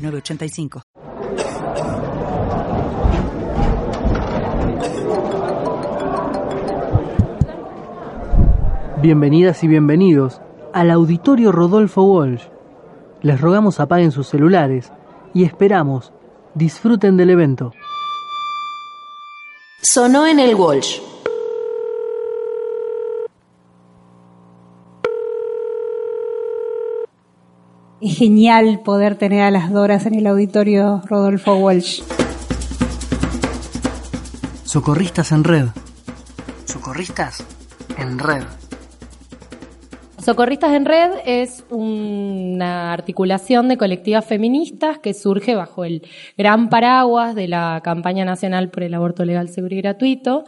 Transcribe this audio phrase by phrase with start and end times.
[0.00, 0.82] 906985.
[9.02, 10.40] Bienvenidas y bienvenidos
[10.74, 12.44] al auditorio Rodolfo Walsh.
[13.22, 14.92] Les rogamos apaguen sus celulares
[15.32, 16.12] y esperamos
[16.54, 17.72] disfruten del evento.
[19.82, 21.00] Sonó en el Walsh.
[28.00, 32.02] Es genial poder tener a las Doras en el auditorio Rodolfo Walsh.
[34.64, 35.66] Socorristas en red.
[36.64, 37.44] Socorristas
[37.98, 38.44] en red.
[40.16, 46.02] Socorristas en Red es una articulación de colectivas feministas que surge bajo el
[46.36, 50.44] gran paraguas de la campaña nacional por el aborto legal, seguro y gratuito,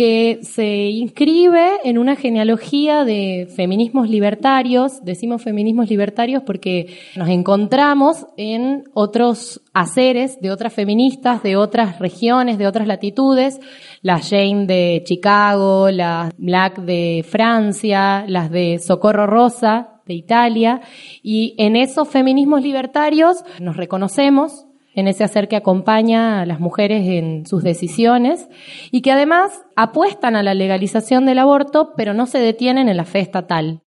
[0.00, 5.04] que se inscribe en una genealogía de feminismos libertarios.
[5.04, 12.56] Decimos feminismos libertarios porque nos encontramos en otros haceres de otras feministas, de otras regiones,
[12.56, 13.60] de otras latitudes,
[14.00, 20.80] las Jane de Chicago, las Black de Francia, las de Socorro Rosa de Italia,
[21.22, 27.06] y en esos feminismos libertarios nos reconocemos, en ese hacer que acompaña a las mujeres
[27.06, 28.48] en sus decisiones
[28.90, 33.04] y que además apuestan a la legalización del aborto, pero no se detienen en la
[33.04, 33.82] fe estatal.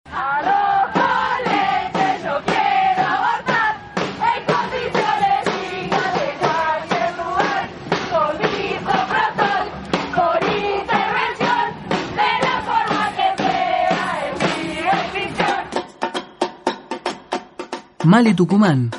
[18.04, 18.90] Male Tucumán,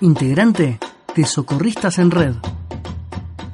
[0.00, 0.78] integrante
[1.16, 2.34] de Socorristas en Red.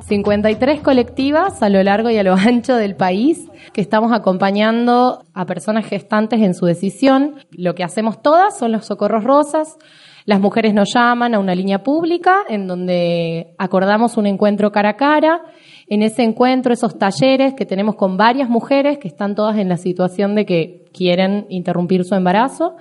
[0.06, 5.44] 53 colectivas a lo largo y a lo ancho del país que estamos acompañando a
[5.44, 7.34] personas gestantes en su decisión.
[7.50, 9.76] Lo que hacemos todas son los socorros rosas.
[10.24, 14.96] Las mujeres nos llaman a una línea pública en donde acordamos un encuentro cara a
[14.96, 15.40] cara.
[15.88, 19.78] En ese encuentro, esos talleres que tenemos con varias mujeres que están todas en la
[19.78, 22.76] situación de que quieren interrumpir su embarazo.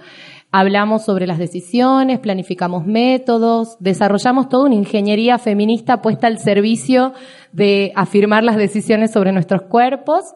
[0.51, 7.13] Hablamos sobre las decisiones, planificamos métodos, desarrollamos toda una ingeniería feminista puesta al servicio
[7.51, 10.35] de afirmar las decisiones sobre nuestros cuerpos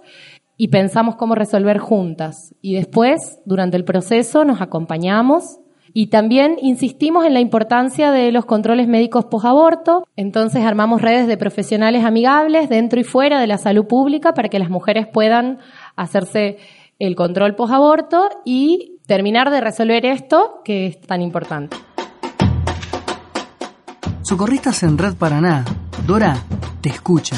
[0.57, 2.53] y pensamos cómo resolver juntas.
[2.61, 5.59] Y después, durante el proceso, nos acompañamos
[5.94, 10.03] y también insistimos en la importancia de los controles médicos post-aborto.
[10.16, 14.59] Entonces armamos redes de profesionales amigables dentro y fuera de la salud pública para que
[14.59, 15.59] las mujeres puedan
[15.95, 16.57] hacerse
[16.99, 21.75] el control post-aborto y terminar de resolver esto que es tan importante.
[24.22, 25.66] Socorristas en Red Paraná.
[26.07, 26.38] Dora,
[26.79, 27.35] te escucha.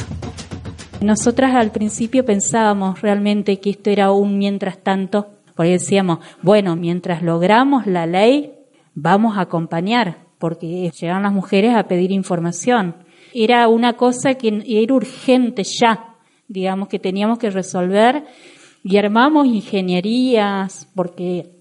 [1.01, 7.23] Nosotras al principio pensábamos realmente que esto era un mientras tanto, porque decíamos, bueno, mientras
[7.23, 8.53] logramos la ley,
[8.93, 12.97] vamos a acompañar, porque llegan las mujeres a pedir información.
[13.33, 16.17] Era una cosa que era urgente ya,
[16.47, 18.25] digamos que teníamos que resolver
[18.83, 21.52] y armamos ingenierías, porque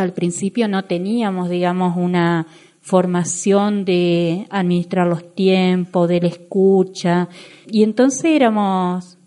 [0.00, 2.46] al principio no teníamos, digamos, una
[2.80, 7.28] formación de administrar los tiempos, de la escucha,
[7.66, 9.18] y entonces éramos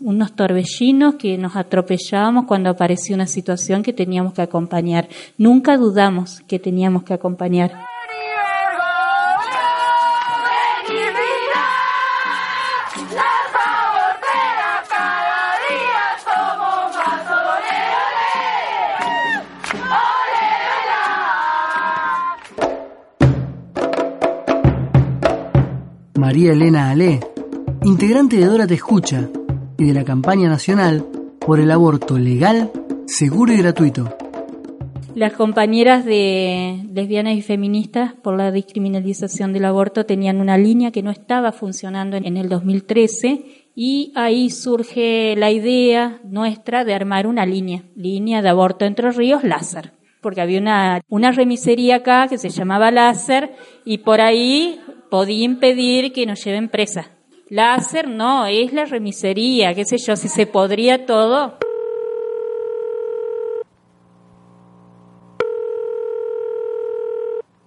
[0.00, 5.08] unos torbellinos que nos atropellábamos cuando aparecía una situación que teníamos que acompañar.
[5.36, 7.72] Nunca dudamos que teníamos que acompañar.
[26.38, 27.18] María Elena Ale,
[27.82, 29.28] integrante de Dora Te Escucha
[29.76, 31.04] y de la campaña nacional
[31.40, 32.70] por el aborto legal,
[33.06, 34.16] seguro y gratuito.
[35.16, 41.02] Las compañeras de lesbianas y feministas por la discriminalización del aborto tenían una línea que
[41.02, 47.46] no estaba funcionando en el 2013 y ahí surge la idea nuestra de armar una
[47.46, 52.50] línea, línea de aborto entre ríos láser porque había una, una remisería acá que se
[52.50, 53.52] llamaba Láser
[53.84, 57.10] y por ahí podía impedir que nos lleven presa.
[57.48, 61.58] Láser no, es la remisería, qué sé yo, si se podría todo.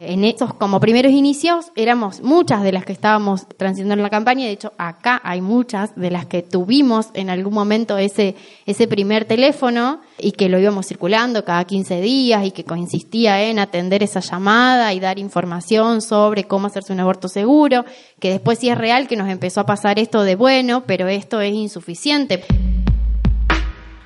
[0.03, 4.51] En esos como primeros inicios éramos muchas de las que estábamos transitando la campaña, de
[4.51, 8.33] hecho acá hay muchas de las que tuvimos en algún momento ese,
[8.65, 13.59] ese primer teléfono y que lo íbamos circulando cada 15 días y que consistía en
[13.59, 17.85] atender esa llamada y dar información sobre cómo hacerse un aborto seguro,
[18.19, 21.41] que después sí es real que nos empezó a pasar esto de bueno, pero esto
[21.41, 22.43] es insuficiente.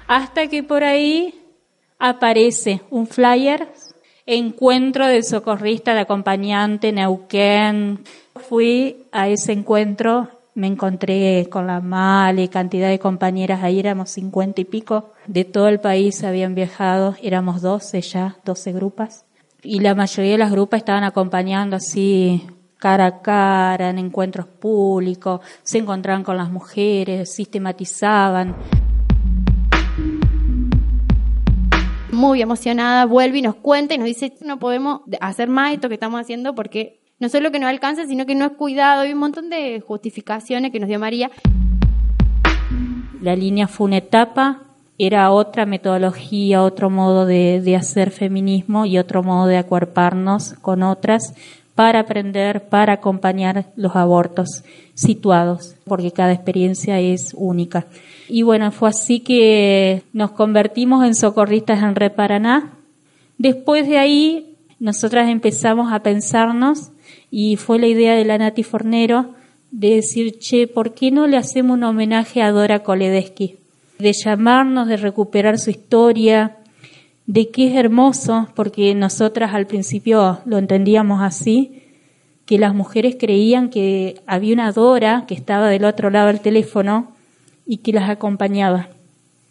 [0.07, 1.33] Hasta que por ahí
[1.99, 3.69] aparece un flyer
[4.25, 8.03] encuentro del socorrista de acompañante Neuquén.
[8.35, 14.61] Fui a ese encuentro, me encontré con la Male, cantidad de compañeras, ahí éramos cincuenta
[14.61, 19.25] y pico, de todo el país habían viajado, éramos doce ya, doce grupas,
[19.63, 22.45] y la mayoría de las grupas estaban acompañando así
[22.77, 28.55] cara a cara, en encuentros públicos, se encontraban con las mujeres, sistematizaban.
[32.15, 35.95] Muy emocionada, vuelve y nos cuenta y nos dice, no podemos hacer más esto que
[35.95, 39.05] estamos haciendo porque no solo que no alcanza, sino que no es cuidado.
[39.05, 41.29] Y un montón de justificaciones que nos dio María.
[43.21, 44.63] La línea fue una etapa,
[44.97, 50.83] era otra metodología, otro modo de, de hacer feminismo y otro modo de acuerparnos con
[50.83, 51.33] otras
[51.75, 54.63] para aprender, para acompañar los abortos
[54.93, 57.85] situados, porque cada experiencia es única.
[58.29, 62.73] Y bueno, fue así que nos convertimos en socorristas en Red Paraná.
[63.37, 66.91] Después de ahí, nosotras empezamos a pensarnos
[67.29, 69.35] y fue la idea de la Nati Fornero
[69.71, 73.57] de decir, che, ¿por qué no le hacemos un homenaje a Dora Koledeschi?
[73.99, 76.57] De llamarnos, de recuperar su historia,
[77.27, 81.83] de que es hermoso, porque nosotras al principio lo entendíamos así,
[82.45, 87.11] que las mujeres creían que había una Dora que estaba del otro lado del teléfono
[87.65, 88.89] y que las acompañaba.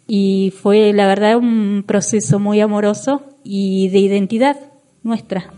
[0.07, 4.57] Y fue, la verdad, un proceso muy amoroso y de identidad
[5.03, 5.51] nuestra.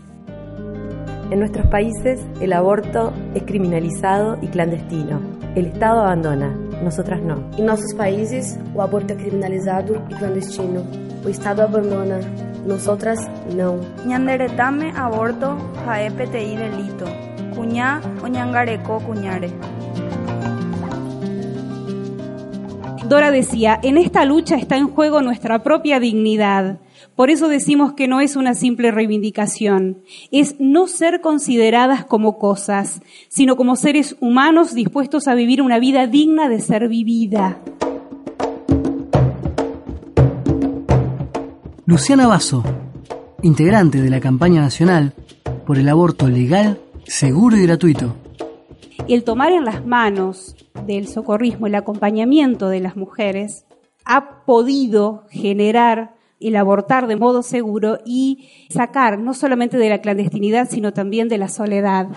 [1.30, 5.20] En nuestros países el aborto es criminalizado y clandestino.
[5.54, 7.50] El Estado abandona, nosotras no.
[7.58, 11.07] Em nossos países, o aborto é criminalizado e clandestino.
[11.24, 12.20] O Estado abandona,
[12.66, 13.18] nosotras
[13.54, 13.80] não.
[14.06, 17.06] Ñanderetame aborto jae PTI delito.
[17.54, 19.50] Cuñá oñangareco cuñare.
[23.08, 26.78] Dora decía, en esta lucha está en juego nuestra propia dignidad.
[27.16, 33.00] Por eso decimos que no es una simple reivindicación, es no ser consideradas como cosas,
[33.28, 37.58] sino como seres humanos dispuestos a vivir una vida digna de ser vivida.
[41.88, 42.62] Luciana Basso,
[43.40, 45.14] integrante de la campaña nacional
[45.66, 48.14] por el aborto legal, seguro y gratuito.
[49.08, 50.54] El tomar en las manos
[50.84, 53.64] del socorrismo, el acompañamiento de las mujeres,
[54.04, 60.68] ha podido generar el abortar de modo seguro y sacar no solamente de la clandestinidad,
[60.68, 62.08] sino también de la soledad.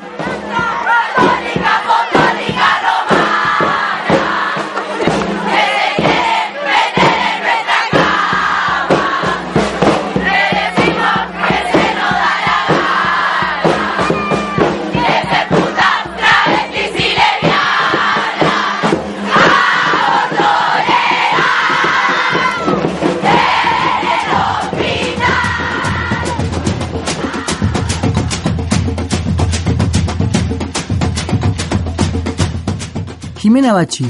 [33.52, 34.06] Jimena Bachi,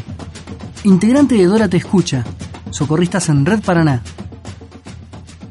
[0.83, 2.23] integrante de Dora Te Escucha,
[2.69, 4.03] socorristas en Red Paraná.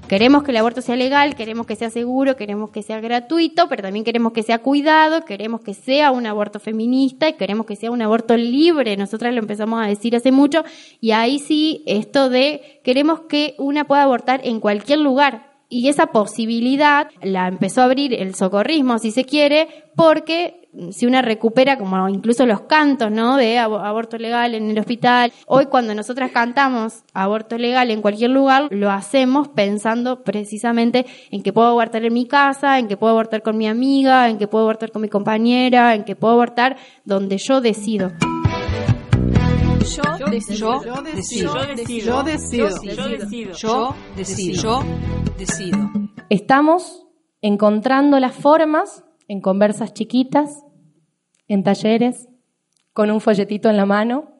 [0.06, 3.82] Queremos que el aborto sea legal, queremos que sea seguro, queremos que sea gratuito, pero
[3.82, 7.90] también queremos que sea cuidado, queremos que sea un aborto feminista y queremos que sea
[7.90, 8.96] un aborto libre.
[8.96, 10.62] Nosotras lo empezamos a decir hace mucho
[11.00, 16.08] y ahí sí esto de queremos que una pueda abortar en cualquier lugar, y esa
[16.08, 22.08] posibilidad la empezó a abrir el socorrismo, si se quiere, porque si una recupera como
[22.08, 23.36] incluso los cantos, ¿no?
[23.36, 25.32] De aborto legal en el hospital.
[25.46, 31.52] Hoy cuando nosotras cantamos aborto legal en cualquier lugar, lo hacemos pensando precisamente en que
[31.52, 34.64] puedo abortar en mi casa, en que puedo abortar con mi amiga, en que puedo
[34.64, 38.10] abortar con mi compañera, en que puedo abortar donde yo decido.
[39.80, 40.84] Yo decido.
[40.84, 41.54] Yo decido.
[41.54, 42.68] Yo decido.
[43.56, 44.54] Yo decido.
[44.54, 44.84] Yo
[45.38, 45.90] decido.
[46.28, 47.06] Estamos
[47.40, 50.64] encontrando las formas en conversas chiquitas,
[51.48, 52.28] en talleres,
[52.92, 54.32] con un folletito en la mano,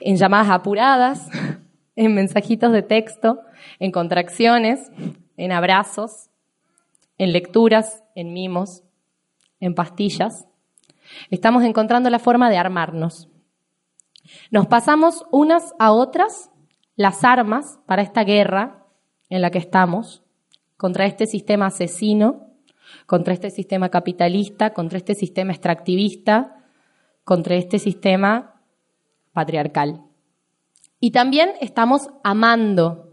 [0.00, 1.28] en llamadas apuradas,
[1.96, 3.40] en mensajitos de texto,
[3.80, 4.90] en contracciones,
[5.36, 6.30] en abrazos,
[7.18, 8.84] en lecturas, en mimos,
[9.58, 10.46] en pastillas.
[11.30, 13.28] Estamos encontrando la forma de armarnos
[14.50, 16.50] nos pasamos unas a otras
[16.96, 18.86] las armas para esta guerra
[19.28, 20.22] en la que estamos
[20.76, 22.46] contra este sistema asesino,
[23.06, 26.64] contra este sistema capitalista, contra este sistema extractivista,
[27.24, 28.60] contra este sistema
[29.32, 30.02] patriarcal.
[31.00, 33.12] Y también estamos amando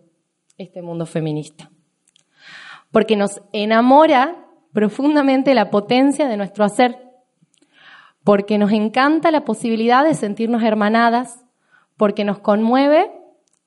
[0.58, 1.72] este mundo feminista,
[2.92, 6.98] porque nos enamora profundamente la potencia de nuestro hacer,
[8.24, 11.44] porque nos encanta la posibilidad de sentirnos hermanadas,
[11.98, 13.12] porque nos conmueve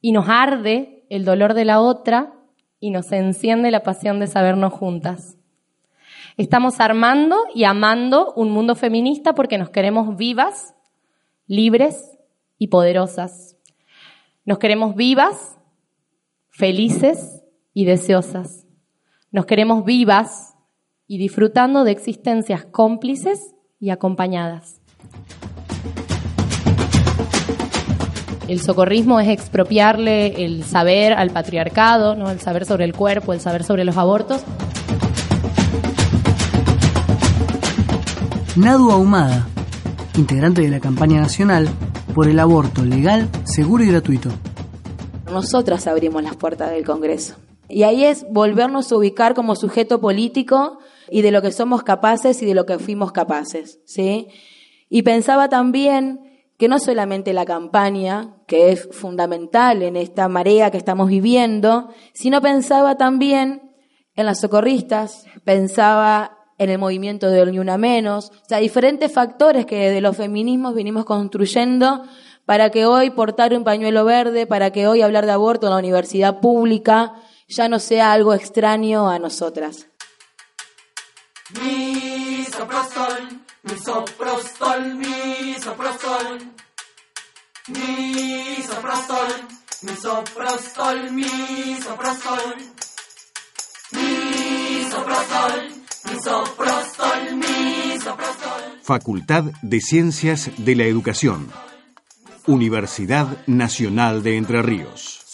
[0.00, 2.32] y nos arde el dolor de la otra
[2.80, 5.36] y nos enciende la pasión de sabernos juntas.
[6.36, 10.74] Estamos armando y amando un mundo feminista porque nos queremos vivas,
[11.46, 12.18] libres
[12.58, 13.56] y poderosas.
[14.44, 15.58] Nos queremos vivas,
[16.50, 18.66] felices y deseosas.
[19.30, 20.56] Nos queremos vivas
[21.06, 24.80] y disfrutando de existencias cómplices y acompañadas.
[28.48, 32.30] El socorrismo es expropiarle el saber al patriarcado, ¿no?
[32.30, 34.42] el saber sobre el cuerpo, el saber sobre los abortos.
[38.54, 39.48] Nadu Ahumada,
[40.16, 41.68] integrante de la campaña nacional
[42.14, 44.30] por el aborto legal, seguro y gratuito.
[45.30, 47.34] Nosotras abrimos las puertas del Congreso.
[47.68, 50.78] Y ahí es volvernos a ubicar como sujeto político
[51.10, 54.28] y de lo que somos capaces y de lo que fuimos capaces, ¿sí?
[54.88, 56.26] Y pensaba también
[56.58, 62.40] que no solamente la campaña, que es fundamental en esta marea que estamos viviendo, sino
[62.40, 63.72] pensaba también
[64.14, 69.66] en las socorristas, pensaba en el movimiento de Ni Una Menos, o sea, diferentes factores
[69.66, 72.02] que de los feminismos vinimos construyendo
[72.46, 75.78] para que hoy portar un pañuelo verde, para que hoy hablar de aborto en la
[75.78, 77.14] universidad pública
[77.48, 79.88] ya no sea algo extraño a nosotras
[81.54, 86.38] misoprostol, misoprostol, misoprostol,
[87.68, 89.28] misoprostol,
[89.82, 92.54] misoprostol, misoprostol, misoprostol,
[93.92, 95.54] misoprostol,
[96.10, 98.62] misoprostol, misoprostol.
[98.82, 101.52] Facultad de Ciencias de la Educación,
[102.46, 105.26] Universidad Nacional de Entre Ríos.